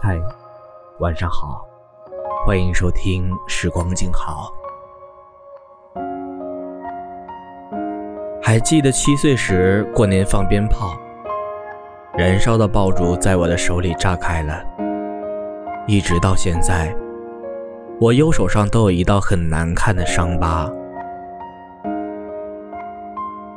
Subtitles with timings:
[0.00, 0.20] 嗨，
[0.98, 1.64] 晚上好，
[2.44, 4.52] 欢迎收听《时光静好》。
[8.42, 10.98] 还记得七岁时过年放鞭炮，
[12.14, 14.60] 燃烧的爆竹在我的手里炸开了，
[15.86, 16.92] 一直到现在，
[18.00, 20.68] 我右手上都有一道很难看的伤疤。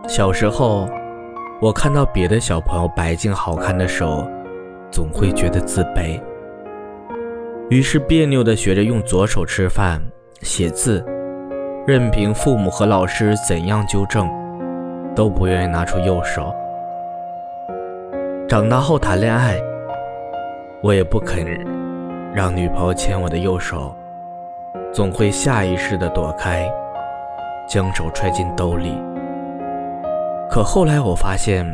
[0.07, 0.87] 小时候，
[1.59, 4.27] 我看到别的小朋友白净好看的手，
[4.91, 6.21] 总会觉得自卑，
[7.69, 10.01] 于是别扭地学着用左手吃饭、
[10.41, 11.03] 写字，
[11.87, 14.29] 任凭父母和老师怎样纠正，
[15.15, 16.53] 都不愿意拿出右手。
[18.49, 19.57] 长大后谈恋爱，
[20.83, 21.45] 我也不肯
[22.35, 23.95] 让女朋友牵我的右手，
[24.91, 26.69] 总会下意识地躲开，
[27.65, 29.01] 将手揣进兜里。
[30.49, 31.65] 可后来我发现，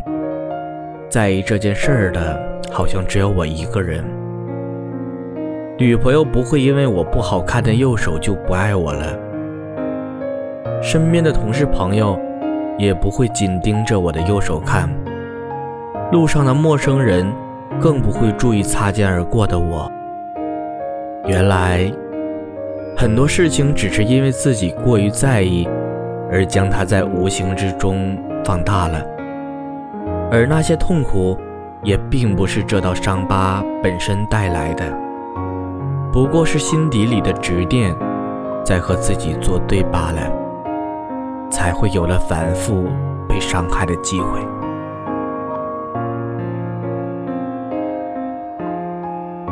[1.09, 2.37] 在意这件事儿的
[2.71, 4.03] 好像只有我一个人。
[5.77, 9.17] 女朋友不会因为我不好看的右手就不爱我了，
[10.81, 12.19] 身边的同事朋友
[12.77, 14.89] 也不会紧盯着我的右手看，
[16.11, 17.25] 路上的陌生人
[17.79, 19.91] 更不会注意擦肩而过的我。
[21.25, 21.91] 原来，
[22.95, 25.67] 很多事情只是因为自己过于在意，
[26.31, 28.17] 而将它在无形之中。
[28.45, 29.05] 放大了，
[30.29, 31.37] 而那些痛苦，
[31.83, 34.83] 也并不是这道伤疤本身带来的，
[36.11, 37.95] 不过是心底里的执念，
[38.63, 40.29] 在和自己作对罢了，
[41.49, 42.87] 才会有了反复
[43.27, 44.39] 被伤害的机会。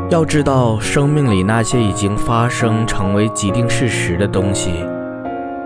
[0.09, 4.85] 要知道，生命里那些已经发生、成为既定事实的东西，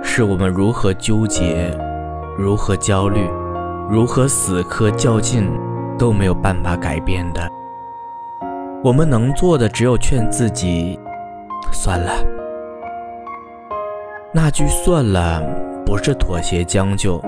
[0.04, 1.76] 是我们如何纠结。
[2.38, 3.28] 如何焦虑，
[3.92, 5.50] 如何死磕较劲，
[5.98, 7.50] 都没有办法改变的。
[8.84, 11.00] 我们能做的只有劝自己，
[11.72, 12.12] 算了。
[14.32, 15.42] 那句“算了”，
[15.84, 17.20] 不是妥协将就、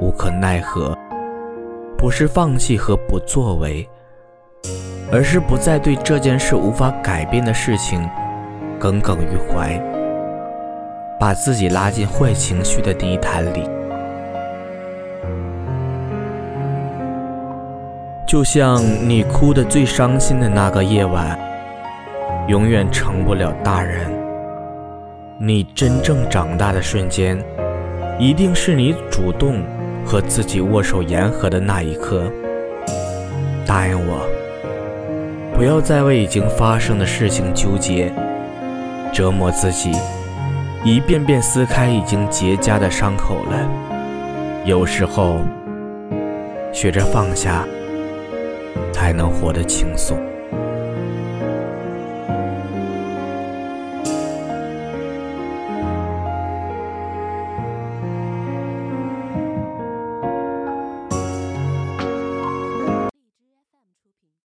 [0.00, 0.96] 无可奈何，
[1.98, 3.86] 不是放弃和不作为，
[5.12, 8.08] 而是不再对这件事无法改变的事情
[8.78, 9.78] 耿耿于怀，
[11.20, 13.68] 把自己拉进坏情绪的泥潭里。
[18.30, 21.36] 就像你哭的最伤心的那个夜晚，
[22.46, 24.08] 永远成不了大人。
[25.36, 27.36] 你真正长大的瞬间，
[28.20, 29.64] 一定是你主动
[30.06, 32.30] 和自己握手言和的那一刻。
[33.66, 34.24] 答应我，
[35.52, 38.12] 不要再为已经发生的事情纠结、
[39.12, 39.90] 折磨自己，
[40.84, 43.68] 一遍遍撕开已经结痂的伤口了。
[44.64, 45.40] 有时候，
[46.72, 47.64] 学着放下。
[48.92, 50.39] 才能活得轻松。